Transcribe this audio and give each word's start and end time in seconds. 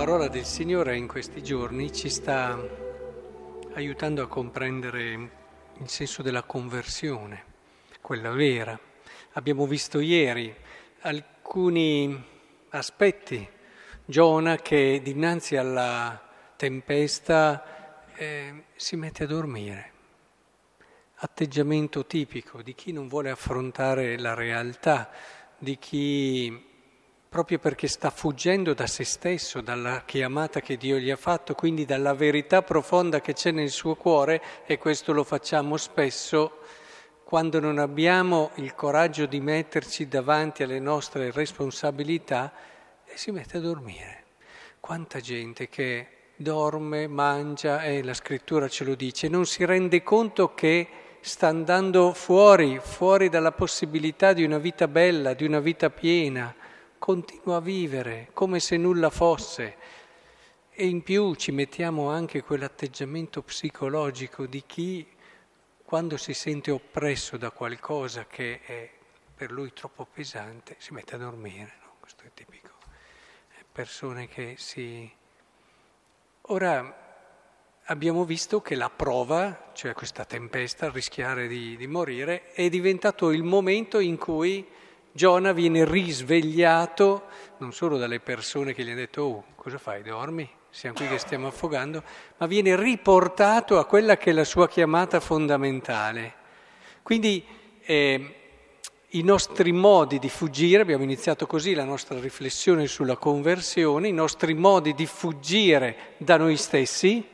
parola 0.00 0.28
del 0.28 0.46
Signore 0.46 0.96
in 0.96 1.06
questi 1.06 1.42
giorni 1.42 1.92
ci 1.92 2.08
sta 2.08 2.58
aiutando 3.74 4.22
a 4.22 4.28
comprendere 4.28 5.12
il 5.76 5.88
senso 5.90 6.22
della 6.22 6.42
conversione, 6.42 7.44
quella 8.00 8.30
vera. 8.30 8.80
Abbiamo 9.32 9.66
visto 9.66 10.00
ieri 10.00 10.56
alcuni 11.00 12.18
aspetti. 12.70 13.46
Giona 14.06 14.56
che 14.56 15.02
dinanzi 15.04 15.56
alla 15.56 16.18
tempesta 16.56 18.06
eh, 18.14 18.64
si 18.76 18.96
mette 18.96 19.24
a 19.24 19.26
dormire. 19.26 19.92
Atteggiamento 21.16 22.06
tipico 22.06 22.62
di 22.62 22.74
chi 22.74 22.92
non 22.92 23.06
vuole 23.06 23.28
affrontare 23.28 24.18
la 24.18 24.32
realtà, 24.32 25.10
di 25.58 25.76
chi 25.78 26.69
proprio 27.30 27.60
perché 27.60 27.86
sta 27.86 28.10
fuggendo 28.10 28.74
da 28.74 28.88
se 28.88 29.04
stesso, 29.04 29.60
dalla 29.60 30.02
chiamata 30.04 30.60
che 30.60 30.76
Dio 30.76 30.98
gli 30.98 31.10
ha 31.10 31.16
fatto, 31.16 31.54
quindi 31.54 31.84
dalla 31.84 32.12
verità 32.12 32.60
profonda 32.62 33.20
che 33.20 33.34
c'è 33.34 33.52
nel 33.52 33.70
suo 33.70 33.94
cuore 33.94 34.42
e 34.66 34.78
questo 34.78 35.12
lo 35.12 35.22
facciamo 35.22 35.76
spesso 35.76 36.58
quando 37.22 37.60
non 37.60 37.78
abbiamo 37.78 38.50
il 38.56 38.74
coraggio 38.74 39.26
di 39.26 39.38
metterci 39.38 40.08
davanti 40.08 40.64
alle 40.64 40.80
nostre 40.80 41.30
responsabilità 41.30 42.52
e 43.04 43.16
si 43.16 43.30
mette 43.30 43.58
a 43.58 43.60
dormire. 43.60 44.24
Quanta 44.80 45.20
gente 45.20 45.68
che 45.68 46.08
dorme, 46.34 47.06
mangia, 47.06 47.84
e 47.84 48.02
la 48.02 48.14
scrittura 48.14 48.66
ce 48.66 48.82
lo 48.82 48.96
dice, 48.96 49.28
non 49.28 49.46
si 49.46 49.64
rende 49.64 50.02
conto 50.02 50.52
che 50.52 50.88
sta 51.20 51.46
andando 51.46 52.12
fuori, 52.12 52.80
fuori 52.82 53.28
dalla 53.28 53.52
possibilità 53.52 54.32
di 54.32 54.42
una 54.42 54.58
vita 54.58 54.88
bella, 54.88 55.32
di 55.34 55.44
una 55.44 55.60
vita 55.60 55.90
piena 55.90 56.52
continua 57.00 57.56
a 57.56 57.60
vivere 57.60 58.28
come 58.34 58.60
se 58.60 58.76
nulla 58.76 59.08
fosse 59.08 59.76
e 60.68 60.86
in 60.86 61.02
più 61.02 61.34
ci 61.34 61.50
mettiamo 61.50 62.10
anche 62.10 62.42
quell'atteggiamento 62.42 63.40
psicologico 63.40 64.44
di 64.44 64.62
chi 64.66 65.08
quando 65.82 66.18
si 66.18 66.34
sente 66.34 66.70
oppresso 66.70 67.38
da 67.38 67.50
qualcosa 67.50 68.26
che 68.26 68.60
è 68.60 68.90
per 69.34 69.50
lui 69.50 69.72
troppo 69.72 70.04
pesante 70.04 70.76
si 70.78 70.92
mette 70.92 71.14
a 71.14 71.18
dormire, 71.18 71.78
no? 71.82 71.94
questo 72.00 72.24
è 72.24 72.30
tipico. 72.34 72.74
Persone 73.72 74.28
che 74.28 74.56
si... 74.58 75.10
Ora 76.42 77.28
abbiamo 77.84 78.24
visto 78.26 78.60
che 78.60 78.74
la 78.74 78.90
prova, 78.90 79.70
cioè 79.72 79.94
questa 79.94 80.26
tempesta, 80.26 80.90
rischiare 80.90 81.48
di, 81.48 81.78
di 81.78 81.86
morire, 81.86 82.52
è 82.52 82.68
diventato 82.68 83.30
il 83.30 83.42
momento 83.42 84.00
in 84.00 84.18
cui 84.18 84.68
Giona 85.12 85.52
viene 85.52 85.84
risvegliato 85.84 87.24
non 87.58 87.72
solo 87.72 87.98
dalle 87.98 88.20
persone 88.20 88.72
che 88.72 88.84
gli 88.84 88.88
hanno 88.88 89.00
detto, 89.00 89.22
oh, 89.22 89.44
cosa 89.54 89.76
fai, 89.76 90.02
dormi? 90.02 90.48
Siamo 90.70 90.94
qui 90.94 91.08
che 91.08 91.18
stiamo 91.18 91.48
affogando, 91.48 92.02
ma 92.38 92.46
viene 92.46 92.76
riportato 92.76 93.78
a 93.78 93.84
quella 93.84 94.16
che 94.16 94.30
è 94.30 94.32
la 94.32 94.44
sua 94.44 94.68
chiamata 94.68 95.18
fondamentale. 95.18 96.34
Quindi 97.02 97.44
eh, 97.82 98.34
i 99.08 99.22
nostri 99.22 99.72
modi 99.72 100.20
di 100.20 100.28
fuggire, 100.28 100.82
abbiamo 100.82 101.02
iniziato 101.02 101.46
così 101.46 101.74
la 101.74 101.84
nostra 101.84 102.20
riflessione 102.20 102.86
sulla 102.86 103.16
conversione, 103.16 104.08
i 104.08 104.12
nostri 104.12 104.54
modi 104.54 104.94
di 104.94 105.06
fuggire 105.06 106.14
da 106.18 106.36
noi 106.36 106.56
stessi, 106.56 107.26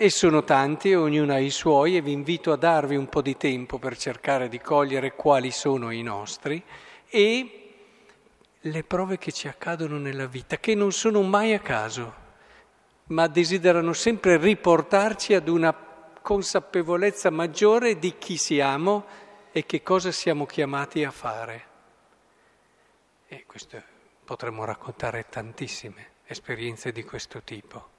e 0.00 0.10
sono 0.10 0.44
tanti, 0.44 0.94
ognuno 0.94 1.32
ha 1.32 1.38
i 1.38 1.50
suoi 1.50 1.96
e 1.96 2.00
vi 2.00 2.12
invito 2.12 2.52
a 2.52 2.56
darvi 2.56 2.94
un 2.94 3.08
po' 3.08 3.20
di 3.20 3.36
tempo 3.36 3.78
per 3.78 3.96
cercare 3.96 4.48
di 4.48 4.60
cogliere 4.60 5.14
quali 5.16 5.50
sono 5.50 5.90
i 5.90 6.02
nostri 6.02 6.62
e 7.08 7.58
le 8.60 8.84
prove 8.84 9.18
che 9.18 9.32
ci 9.32 9.48
accadono 9.48 9.98
nella 9.98 10.26
vita, 10.26 10.58
che 10.58 10.74
non 10.74 10.92
sono 10.92 11.22
mai 11.22 11.54
a 11.54 11.60
caso, 11.60 12.26
ma 13.06 13.26
desiderano 13.26 13.92
sempre 13.92 14.36
riportarci 14.36 15.34
ad 15.34 15.48
una 15.48 15.72
consapevolezza 16.20 17.30
maggiore 17.30 17.98
di 17.98 18.18
chi 18.18 18.36
siamo 18.36 19.06
e 19.52 19.64
che 19.64 19.82
cosa 19.82 20.12
siamo 20.12 20.44
chiamati 20.44 21.04
a 21.04 21.10
fare. 21.10 21.66
E 23.26 23.44
questo 23.46 23.82
potremmo 24.24 24.64
raccontare 24.64 25.26
tantissime 25.28 26.16
esperienze 26.26 26.92
di 26.92 27.02
questo 27.04 27.42
tipo. 27.42 27.96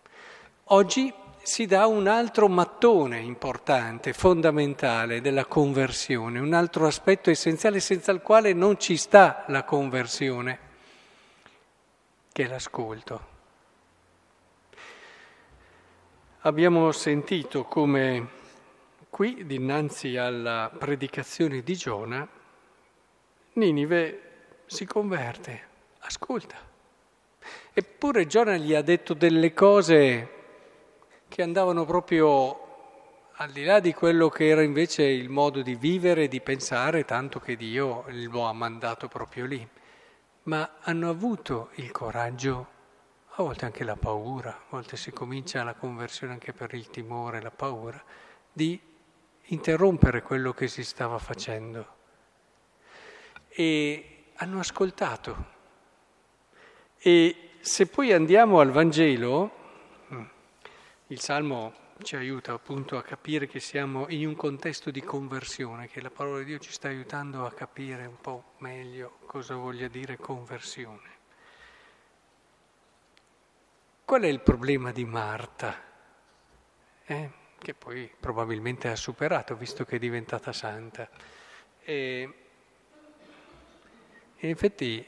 Oggi 0.66 1.12
si 1.41 1.66
dà 1.66 1.88
un 1.88 2.07
altro 2.07 2.47
mattone 2.47 3.19
importante, 3.19 4.13
fondamentale 4.13 5.22
della 5.22 5.45
conversione, 5.45 6.39
un 6.39 6.53
altro 6.53 6.85
aspetto 6.85 7.29
essenziale 7.29 7.79
senza 7.79 8.11
il 8.11 8.22
quale 8.22 8.53
non 8.53 8.79
ci 8.79 8.97
sta 8.97 9.45
la 9.47 9.63
conversione, 9.63 10.59
che 12.31 12.44
è 12.44 12.47
l'ascolto. 12.47 13.27
Abbiamo 16.41 16.91
sentito 16.91 17.63
come 17.63 18.27
qui, 19.09 19.45
dinanzi 19.45 20.16
alla 20.17 20.71
predicazione 20.77 21.61
di 21.63 21.75
Giona, 21.75 22.27
Ninive 23.53 24.21
si 24.67 24.85
converte, 24.85 25.61
ascolta. 26.00 26.56
Eppure 27.73 28.25
Giona 28.25 28.56
gli 28.56 28.73
ha 28.73 28.81
detto 28.81 29.13
delle 29.13 29.53
cose 29.53 30.38
che 31.29 31.44
andavano 31.44 31.85
proprio 31.85 32.67
al 33.34 33.51
di 33.51 33.63
là 33.63 33.79
di 33.79 33.94
quello 33.94 34.28
che 34.28 34.50
era 34.50 34.63
invece 34.63 35.03
il 35.03 35.29
modo 35.29 35.62
di 35.62 35.75
vivere 35.75 36.23
e 36.23 36.28
di 36.28 36.41
pensare, 36.41 37.06
tanto 37.06 37.40
che 37.40 37.56
Dio 37.56 38.03
lo 38.07 38.44
ha 38.44 38.51
mandato 38.51 39.07
proprio 39.07 39.45
lì, 39.45 39.66
ma 40.44 40.78
hanno 40.81 41.09
avuto 41.09 41.69
il 41.75 41.91
coraggio, 41.91 42.68
a 43.35 43.44
volte 43.44 43.63
anche 43.63 43.85
la 43.85 43.95
paura, 43.95 44.50
a 44.50 44.63
volte 44.69 44.97
si 44.97 45.12
comincia 45.12 45.63
la 45.63 45.75
conversione 45.75 46.34
anche 46.34 46.51
per 46.51 46.73
il 46.73 46.89
timore, 46.89 47.41
la 47.41 47.51
paura, 47.51 48.03
di 48.51 48.78
interrompere 49.44 50.22
quello 50.22 50.51
che 50.51 50.68
si 50.68 50.84
stava 50.84 51.18
facendo. 51.19 51.95
E 53.47 54.23
hanno 54.35 54.59
ascoltato. 54.59 55.57
E 56.97 57.51
se 57.62 57.88
poi 57.88 58.12
andiamo 58.12 58.59
al 58.59 58.72
Vangelo, 58.72 59.59
il 61.12 61.20
Salmo 61.20 61.88
ci 62.03 62.16
aiuta 62.16 62.53
appunto 62.53 62.96
a 62.96 63.02
capire 63.02 63.47
che 63.47 63.59
siamo 63.59 64.08
in 64.09 64.28
un 64.28 64.36
contesto 64.36 64.92
di 64.92 65.02
conversione, 65.02 65.88
che 65.88 66.02
la 66.02 66.12
parola 66.12 66.40
di 66.40 66.46
Dio 66.46 66.59
ci 66.59 66.72
sta 66.72 66.88
aiutando 66.88 67.47
a 67.47 67.52
capire 67.52 68.06
un 68.06 68.22
po' 68.22 68.53
meglio 68.59 69.18
cosa 69.25 69.56
voglia 69.56 69.88
dire 69.88 70.18
conversione. 70.18 71.18
Qual 74.06 74.22
è 74.22 74.28
il 74.28 74.40
problema 74.42 74.92
di 74.92 75.03
Marta? 75.03 75.84
Eh? 77.06 77.31
Che 77.58 77.74
poi 77.74 78.12
probabilmente 78.19 78.88
ha 78.88 78.96
superato, 78.96 79.56
visto 79.56 79.84
che 79.86 79.96
è 79.96 80.00
diventata 80.00 80.53
santa. 80.53 81.09
E, 81.81 82.34
in 84.38 84.50
effetti 84.50 85.06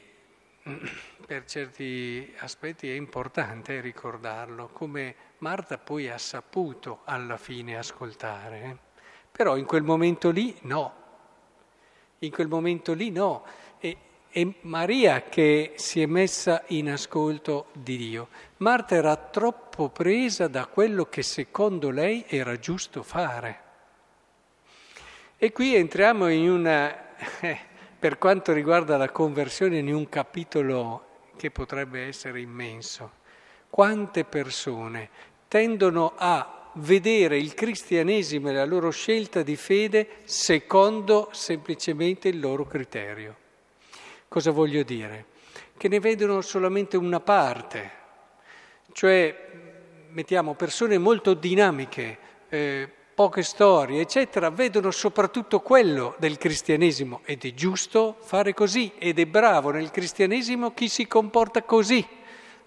per 1.26 1.44
certi 1.44 2.32
aspetti 2.38 2.88
è 2.88 2.94
importante 2.94 3.80
ricordarlo, 3.80 4.68
come 4.68 5.14
Marta 5.38 5.78
poi 5.78 6.08
ha 6.08 6.18
saputo 6.18 7.00
alla 7.04 7.36
fine 7.36 7.76
ascoltare, 7.76 8.62
eh? 8.62 8.76
però 9.30 9.56
in 9.56 9.64
quel 9.64 9.82
momento 9.82 10.30
lì 10.30 10.56
no, 10.62 10.94
in 12.20 12.30
quel 12.30 12.48
momento 12.48 12.92
lì 12.92 13.10
no, 13.10 13.44
e, 13.78 13.96
è 14.28 14.46
Maria 14.62 15.22
che 15.22 15.72
si 15.76 16.00
è 16.00 16.06
messa 16.06 16.62
in 16.68 16.90
ascolto 16.90 17.66
di 17.72 17.96
Dio. 17.96 18.28
Marta 18.58 18.94
era 18.94 19.16
troppo 19.16 19.88
presa 19.88 20.48
da 20.48 20.66
quello 20.66 21.06
che 21.06 21.22
secondo 21.22 21.90
lei 21.90 22.24
era 22.28 22.58
giusto 22.58 23.02
fare. 23.02 23.60
E 25.36 25.52
qui 25.52 25.74
entriamo 25.74 26.28
in 26.28 26.48
una... 26.48 27.10
Per 28.02 28.18
quanto 28.18 28.52
riguarda 28.52 28.96
la 28.96 29.12
conversione 29.12 29.78
in 29.78 29.94
un 29.94 30.08
capitolo 30.08 31.30
che 31.36 31.52
potrebbe 31.52 32.04
essere 32.08 32.40
immenso. 32.40 33.12
Quante 33.70 34.24
persone 34.24 35.08
tendono 35.46 36.14
a 36.16 36.72
vedere 36.78 37.38
il 37.38 37.54
cristianesimo 37.54 38.48
e 38.48 38.54
la 38.54 38.64
loro 38.64 38.90
scelta 38.90 39.44
di 39.44 39.54
fede 39.54 40.16
secondo 40.24 41.28
semplicemente 41.30 42.26
il 42.26 42.40
loro 42.40 42.66
criterio. 42.66 43.36
Cosa 44.26 44.50
voglio 44.50 44.82
dire? 44.82 45.26
Che 45.76 45.86
ne 45.86 46.00
vedono 46.00 46.40
solamente 46.40 46.96
una 46.96 47.20
parte, 47.20 47.90
cioè 48.90 49.48
mettiamo 50.08 50.54
persone 50.54 50.98
molto 50.98 51.34
dinamiche, 51.34 52.18
eh, 52.48 52.92
poche 53.14 53.42
storie, 53.42 54.00
eccetera, 54.00 54.50
vedono 54.50 54.90
soprattutto 54.90 55.60
quello 55.60 56.14
del 56.18 56.38
cristianesimo 56.38 57.20
ed 57.24 57.44
è 57.44 57.52
giusto 57.52 58.16
fare 58.20 58.54
così 58.54 58.92
ed 58.98 59.18
è 59.18 59.26
bravo 59.26 59.70
nel 59.70 59.90
cristianesimo 59.90 60.72
chi 60.72 60.88
si 60.88 61.06
comporta 61.06 61.62
così. 61.62 62.06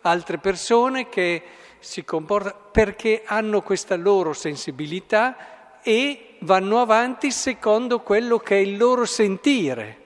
Altre 0.02 0.38
persone 0.38 1.10
che 1.10 1.44
si 1.80 2.04
comportano 2.04 2.70
perché 2.72 3.24
hanno 3.26 3.62
questa 3.62 3.96
loro 3.96 4.34
sensibilità 4.34 5.82
e 5.82 6.38
vanno 6.42 6.80
avanti 6.80 7.32
secondo 7.32 8.02
quello 8.02 8.38
che 8.38 8.56
è 8.56 8.60
il 8.60 8.78
loro 8.78 9.06
sentire. 9.06 10.04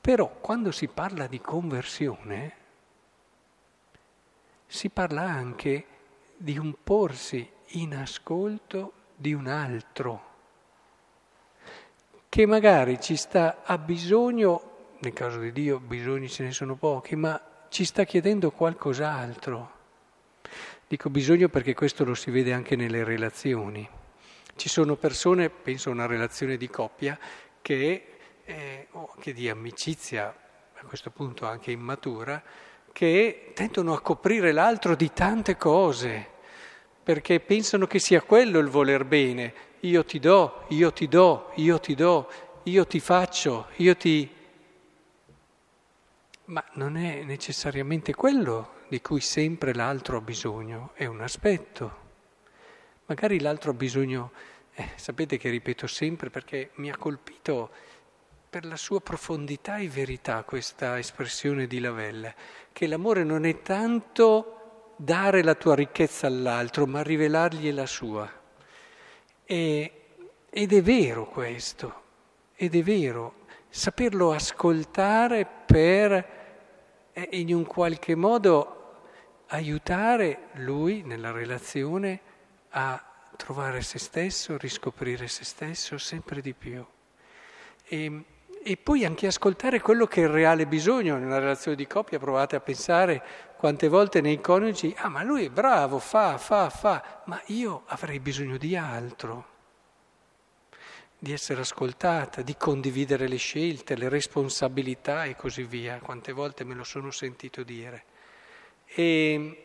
Però 0.00 0.36
quando 0.40 0.70
si 0.70 0.86
parla 0.88 1.26
di 1.26 1.40
conversione, 1.40 2.54
si 4.66 4.88
parla 4.90 5.22
anche 5.22 5.86
di 6.36 6.58
un 6.58 6.74
porsi 6.82 7.54
in 7.70 7.94
ascolto 7.94 8.92
di 9.14 9.32
un 9.32 9.46
altro, 9.46 10.34
che 12.28 12.46
magari 12.46 13.00
ci 13.00 13.16
sta 13.16 13.62
a 13.64 13.78
bisogno, 13.78 14.94
nel 14.98 15.12
caso 15.12 15.38
di 15.38 15.52
Dio 15.52 15.80
bisogni 15.80 16.28
ce 16.28 16.44
ne 16.44 16.52
sono 16.52 16.74
pochi, 16.74 17.16
ma 17.16 17.40
ci 17.68 17.84
sta 17.84 18.04
chiedendo 18.04 18.50
qualcos'altro. 18.50 19.72
Dico 20.86 21.10
bisogno 21.10 21.48
perché 21.48 21.74
questo 21.74 22.04
lo 22.04 22.14
si 22.14 22.30
vede 22.30 22.52
anche 22.52 22.76
nelle 22.76 23.04
relazioni. 23.04 23.88
Ci 24.54 24.68
sono 24.68 24.96
persone, 24.96 25.50
penso 25.50 25.88
a 25.88 25.92
una 25.92 26.06
relazione 26.06 26.56
di 26.56 26.68
coppia, 26.68 27.18
che, 27.60 28.06
eh, 28.44 28.86
o 28.92 29.10
anche 29.14 29.32
di 29.32 29.48
amicizia, 29.48 30.34
a 30.74 30.84
questo 30.86 31.10
punto 31.10 31.46
anche 31.46 31.70
immatura, 31.70 32.42
che 32.92 33.50
tendono 33.54 33.92
a 33.94 34.00
coprire 34.00 34.52
l'altro 34.52 34.94
di 34.94 35.12
tante 35.12 35.56
cose, 35.56 36.34
perché 37.06 37.38
pensano 37.38 37.86
che 37.86 38.00
sia 38.00 38.20
quello 38.20 38.58
il 38.58 38.66
voler 38.66 39.04
bene. 39.04 39.54
Io 39.82 40.04
ti 40.04 40.18
do, 40.18 40.64
io 40.70 40.92
ti 40.92 41.06
do, 41.06 41.52
io 41.54 41.78
ti 41.78 41.94
do, 41.94 42.28
io 42.64 42.84
ti 42.84 42.98
faccio, 42.98 43.68
io 43.76 43.96
ti... 43.96 44.28
Ma 46.46 46.64
non 46.72 46.96
è 46.96 47.22
necessariamente 47.22 48.12
quello 48.12 48.82
di 48.88 49.00
cui 49.00 49.20
sempre 49.20 49.72
l'altro 49.72 50.16
ha 50.16 50.20
bisogno, 50.20 50.90
è 50.94 51.06
un 51.06 51.20
aspetto. 51.20 51.96
Magari 53.06 53.38
l'altro 53.38 53.70
ha 53.70 53.74
bisogno, 53.74 54.32
eh, 54.74 54.88
sapete 54.96 55.38
che 55.38 55.48
ripeto 55.48 55.86
sempre 55.86 56.28
perché 56.28 56.70
mi 56.74 56.90
ha 56.90 56.96
colpito 56.96 57.70
per 58.50 58.64
la 58.64 58.76
sua 58.76 59.00
profondità 59.00 59.76
e 59.76 59.88
verità 59.88 60.42
questa 60.42 60.98
espressione 60.98 61.68
di 61.68 61.78
Lavelle, 61.78 62.34
che 62.72 62.88
l'amore 62.88 63.22
non 63.22 63.44
è 63.44 63.62
tanto 63.62 64.56
dare 64.96 65.42
la 65.42 65.54
tua 65.54 65.74
ricchezza 65.74 66.26
all'altro, 66.26 66.86
ma 66.86 67.02
rivelargli 67.02 67.72
la 67.72 67.86
sua. 67.86 68.30
E, 69.44 69.92
ed 70.50 70.72
è 70.72 70.82
vero 70.82 71.26
questo, 71.26 72.02
ed 72.54 72.74
è 72.74 72.82
vero, 72.82 73.44
saperlo 73.68 74.32
ascoltare 74.32 75.46
per 75.66 76.34
eh, 77.12 77.28
in 77.32 77.54
un 77.54 77.64
qualche 77.64 78.14
modo 78.14 78.72
aiutare 79.48 80.48
lui 80.54 81.02
nella 81.02 81.30
relazione 81.30 82.20
a 82.70 83.00
trovare 83.36 83.82
se 83.82 83.98
stesso, 83.98 84.56
riscoprire 84.56 85.28
se 85.28 85.44
stesso 85.44 85.98
sempre 85.98 86.40
di 86.40 86.54
più. 86.54 86.84
E, 87.84 88.24
e 88.68 88.76
poi 88.76 89.04
anche 89.04 89.28
ascoltare 89.28 89.80
quello 89.80 90.08
che 90.08 90.22
è 90.22 90.24
il 90.24 90.30
reale 90.30 90.66
bisogno 90.66 91.16
nella 91.16 91.38
relazione 91.38 91.76
di 91.76 91.86
coppia. 91.86 92.18
Provate 92.18 92.56
a 92.56 92.60
pensare 92.60 93.22
quante 93.56 93.86
volte 93.86 94.20
nei 94.20 94.40
coniugi, 94.40 94.92
ah 94.98 95.08
ma 95.08 95.22
lui 95.22 95.44
è 95.44 95.50
bravo, 95.50 96.00
fa, 96.00 96.36
fa, 96.36 96.68
fa, 96.68 97.22
ma 97.26 97.40
io 97.46 97.84
avrei 97.86 98.18
bisogno 98.18 98.56
di 98.56 98.74
altro, 98.74 99.46
di 101.16 101.32
essere 101.32 101.60
ascoltata, 101.60 102.42
di 102.42 102.56
condividere 102.56 103.28
le 103.28 103.36
scelte, 103.36 103.94
le 103.94 104.08
responsabilità 104.08 105.26
e 105.26 105.36
così 105.36 105.62
via. 105.62 106.00
Quante 106.00 106.32
volte 106.32 106.64
me 106.64 106.74
lo 106.74 106.82
sono 106.82 107.12
sentito 107.12 107.62
dire. 107.62 108.04
E, 108.84 109.64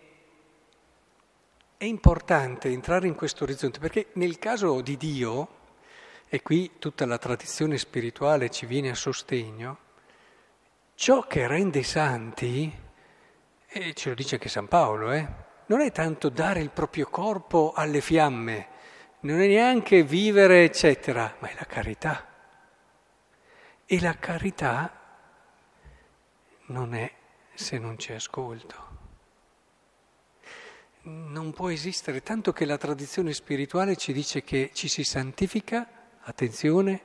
è 1.76 1.86
importante 1.86 2.70
entrare 2.70 3.08
in 3.08 3.16
questo 3.16 3.46
orizzonte 3.46 3.80
perché 3.80 4.10
nel 4.14 4.38
caso 4.38 4.80
di 4.82 4.96
Dio, 4.96 5.61
e 6.34 6.42
qui 6.42 6.80
tutta 6.80 7.06
la 7.06 7.18
tradizione 7.18 7.78
spirituale 7.78 8.50
ci 8.50 8.66
viene 8.66 8.90
a 8.90 8.96
sostegno, 8.96 9.78
ciò 10.96 11.28
che 11.28 11.46
rende 11.46 11.84
santi, 11.84 12.74
e 13.68 13.94
ce 13.94 14.10
lo 14.10 14.16
dice 14.16 14.36
anche 14.36 14.48
San 14.48 14.70
Paolo, 14.70 15.12
eh, 15.12 15.28
non 15.66 15.82
è 15.82 15.92
tanto 15.92 16.30
dare 16.30 16.62
il 16.62 16.70
proprio 16.70 17.10
corpo 17.10 17.74
alle 17.76 18.00
fiamme, 18.00 18.68
non 19.22 19.42
è 19.42 19.48
neanche 19.48 20.04
vivere, 20.04 20.64
eccetera, 20.64 21.36
ma 21.40 21.50
è 21.50 21.54
la 21.60 21.66
carità. 21.66 22.26
E 23.86 24.00
la 24.00 24.16
carità 24.18 24.90
non 26.68 26.94
è 26.94 27.12
se 27.54 27.78
non 27.78 27.98
c'è 27.98 28.14
ascolto 28.14 28.88
non 31.04 31.52
può 31.52 31.72
esistere, 31.72 32.22
tanto 32.22 32.54
che 32.54 32.64
la 32.64 32.78
tradizione 32.78 33.34
spirituale 33.34 33.96
ci 33.96 34.14
dice 34.14 34.44
che 34.44 34.70
ci 34.72 34.88
si 34.88 35.04
santifica, 35.04 36.01
attenzione, 36.24 37.02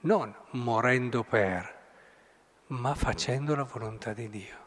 non 0.00 0.34
morendo 0.50 1.22
per, 1.22 1.82
ma 2.68 2.94
facendo 2.94 3.54
la 3.54 3.64
volontà 3.64 4.12
di 4.12 4.28
Dio. 4.28 4.62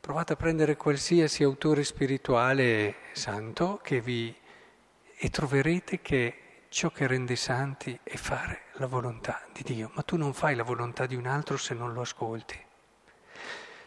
Provate 0.00 0.34
a 0.34 0.36
prendere 0.36 0.76
qualsiasi 0.76 1.42
autore 1.42 1.82
spirituale 1.82 2.96
santo 3.12 3.80
che 3.82 4.00
vi 4.00 4.34
e 5.16 5.30
troverete 5.30 6.02
che 6.02 6.66
ciò 6.68 6.90
che 6.90 7.06
rende 7.06 7.36
santi 7.36 7.98
è 8.02 8.16
fare 8.16 8.64
la 8.74 8.86
volontà 8.86 9.46
di 9.52 9.62
Dio, 9.62 9.90
ma 9.94 10.02
tu 10.02 10.16
non 10.16 10.34
fai 10.34 10.54
la 10.54 10.64
volontà 10.64 11.06
di 11.06 11.14
un 11.14 11.26
altro 11.26 11.56
se 11.56 11.72
non 11.72 11.92
lo 11.92 12.02
ascolti. 12.02 12.62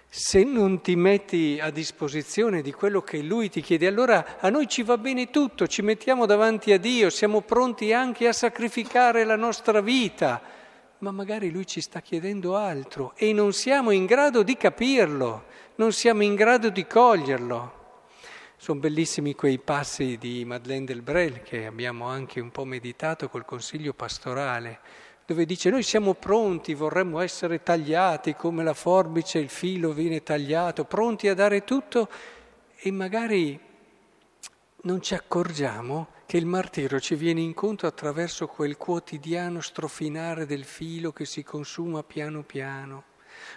Se 0.09 0.43
non 0.43 0.81
ti 0.81 0.95
metti 0.95 1.59
a 1.61 1.69
disposizione 1.69 2.61
di 2.61 2.71
quello 2.71 3.01
che 3.01 3.21
Lui 3.21 3.49
ti 3.49 3.61
chiede, 3.61 3.87
allora 3.87 4.37
a 4.39 4.49
noi 4.49 4.67
ci 4.67 4.81
va 4.81 4.97
bene 4.97 5.29
tutto, 5.29 5.67
ci 5.67 5.81
mettiamo 5.81 6.25
davanti 6.25 6.71
a 6.71 6.79
Dio, 6.79 7.09
siamo 7.09 7.41
pronti 7.41 7.91
anche 7.91 8.27
a 8.27 8.33
sacrificare 8.33 9.25
la 9.25 9.35
nostra 9.35 9.81
vita, 9.81 10.41
ma 10.99 11.11
magari 11.11 11.51
Lui 11.51 11.67
ci 11.67 11.81
sta 11.81 12.01
chiedendo 12.01 12.55
altro 12.55 13.13
e 13.15 13.33
non 13.33 13.51
siamo 13.51 13.91
in 13.91 14.05
grado 14.05 14.43
di 14.43 14.55
capirlo, 14.55 15.45
non 15.75 15.91
siamo 15.91 16.23
in 16.23 16.35
grado 16.35 16.69
di 16.69 16.87
coglierlo. 16.87 17.75
Sono 18.55 18.79
bellissimi 18.79 19.35
quei 19.35 19.59
passi 19.59 20.17
di 20.17 20.43
Madeleine 20.45 20.85
del 20.85 21.03
Brel 21.03 21.43
che 21.43 21.67
abbiamo 21.67 22.07
anche 22.07 22.39
un 22.39 22.49
po' 22.49 22.65
meditato 22.65 23.29
col 23.29 23.45
consiglio 23.45 23.93
pastorale 23.93 24.79
dove 25.27 25.45
dice 25.45 25.69
noi 25.69 25.83
siamo 25.83 26.13
pronti, 26.13 26.73
vorremmo 26.73 27.19
essere 27.19 27.61
tagliati 27.61 28.33
come 28.33 28.63
la 28.63 28.73
forbice, 28.73 29.39
il 29.39 29.49
filo 29.49 29.91
viene 29.91 30.23
tagliato, 30.23 30.85
pronti 30.85 31.27
a 31.27 31.33
dare 31.33 31.65
tutto 31.65 32.07
e 32.77 32.89
magari 32.91 33.59
non 34.83 35.01
ci 35.01 35.15
accorgiamo 35.15 36.07
che 36.25 36.37
il 36.37 36.45
martirio 36.45 36.97
ci 37.01 37.15
viene 37.15 37.41
incontro 37.41 37.89
attraverso 37.89 38.47
quel 38.47 38.77
quotidiano 38.77 39.59
strofinare 39.59 40.45
del 40.45 40.63
filo 40.63 41.11
che 41.11 41.25
si 41.25 41.43
consuma 41.43 42.03
piano 42.03 42.43
piano. 42.43 43.03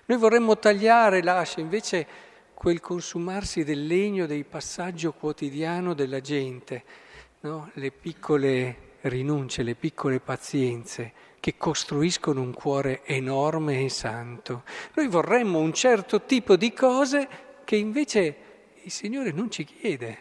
Noi 0.07 0.19
vorremmo 0.19 0.59
tagliare 0.59 1.23
l'ascia, 1.23 1.61
invece 1.61 2.05
quel 2.53 2.81
consumarsi 2.81 3.63
del 3.63 3.87
legno, 3.87 4.27
del 4.27 4.45
passaggio 4.45 5.13
quotidiano 5.13 5.95
della 5.95 6.21
gente, 6.21 6.83
no? 7.43 7.71
le 7.75 7.93
piccole 7.93 8.89
rinunce, 9.03 9.63
le 9.63 9.77
piccole 9.77 10.19
pazienze 10.19 11.29
che 11.41 11.57
costruiscono 11.57 12.43
un 12.43 12.53
cuore 12.53 13.03
enorme 13.05 13.85
e 13.85 13.89
santo. 13.89 14.63
Noi 14.95 15.09
vorremmo 15.09 15.59
un 15.59 15.73
certo 15.73 16.23
tipo 16.23 16.57
di 16.57 16.73
cose 16.73 17.29
che 17.65 17.77
invece 17.77 18.37
il 18.83 18.91
Signore 18.91 19.33
non 19.33 19.51
ci 19.51 19.65
chiede, 19.65 20.19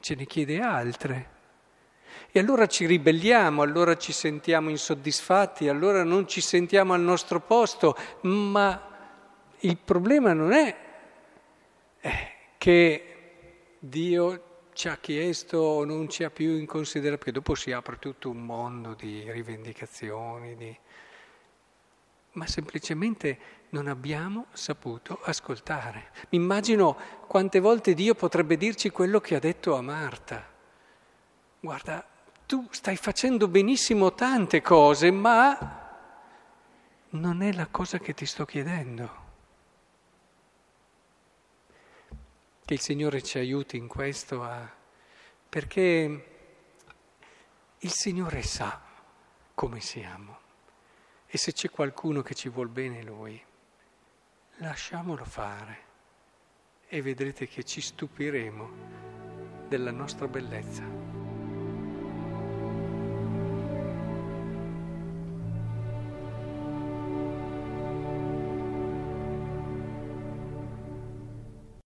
ce 0.00 0.14
ne 0.14 0.26
chiede 0.26 0.60
altre. 0.60 1.38
E 2.30 2.38
allora 2.38 2.66
ci 2.66 2.86
ribelliamo, 2.86 3.62
allora 3.62 3.96
ci 3.96 4.12
sentiamo 4.12 4.70
insoddisfatti, 4.70 5.68
allora 5.68 6.04
non 6.04 6.28
ci 6.28 6.40
sentiamo 6.40 6.94
al 6.94 7.00
nostro 7.00 7.40
posto, 7.40 7.96
ma 8.22 8.88
il 9.60 9.76
problema 9.76 10.32
non 10.32 10.52
è 10.52 10.76
che 12.56 13.04
Dio 13.80 14.49
ci 14.80 14.88
ha 14.88 14.96
chiesto 14.96 15.58
o 15.58 15.84
non 15.84 16.08
ci 16.08 16.24
ha 16.24 16.30
più 16.30 16.56
in 16.56 16.64
considerazione, 16.64 17.18
perché 17.18 17.32
dopo 17.32 17.54
si 17.54 17.70
apre 17.70 17.98
tutto 17.98 18.30
un 18.30 18.42
mondo 18.42 18.94
di 18.94 19.30
rivendicazioni, 19.30 20.56
di... 20.56 20.74
ma 22.32 22.46
semplicemente 22.46 23.38
non 23.70 23.88
abbiamo 23.88 24.46
saputo 24.54 25.20
ascoltare. 25.22 26.12
Mi 26.30 26.38
immagino 26.38 26.96
quante 27.26 27.60
volte 27.60 27.92
Dio 27.92 28.14
potrebbe 28.14 28.56
dirci 28.56 28.88
quello 28.88 29.20
che 29.20 29.34
ha 29.34 29.38
detto 29.38 29.76
a 29.76 29.82
Marta. 29.82 30.48
Guarda, 31.60 32.02
tu 32.46 32.66
stai 32.70 32.96
facendo 32.96 33.48
benissimo 33.48 34.14
tante 34.14 34.62
cose, 34.62 35.10
ma 35.10 35.90
non 37.10 37.42
è 37.42 37.52
la 37.52 37.66
cosa 37.66 37.98
che 37.98 38.14
ti 38.14 38.24
sto 38.24 38.46
chiedendo. 38.46 39.29
Che 42.70 42.76
il 42.76 42.82
Signore 42.82 43.20
ci 43.20 43.36
aiuti 43.36 43.76
in 43.76 43.88
questo 43.88 44.44
a... 44.44 44.72
perché 45.48 46.26
il 47.76 47.90
Signore 47.90 48.44
sa 48.44 48.80
come 49.56 49.80
siamo 49.80 50.38
e 51.26 51.36
se 51.36 51.52
c'è 51.52 51.68
qualcuno 51.68 52.22
che 52.22 52.34
ci 52.34 52.48
vuol 52.48 52.68
bene 52.68 53.02
Lui, 53.02 53.42
lasciamolo 54.58 55.24
fare 55.24 55.78
e 56.86 57.02
vedrete 57.02 57.48
che 57.48 57.64
ci 57.64 57.80
stupiremo 57.80 59.66
della 59.66 59.90
nostra 59.90 60.28
bellezza. 60.28 60.99